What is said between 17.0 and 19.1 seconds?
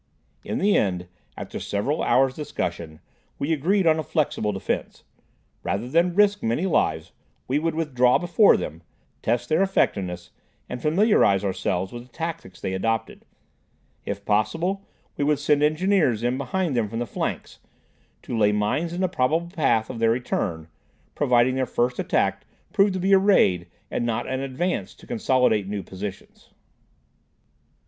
flanks, to lay mines in the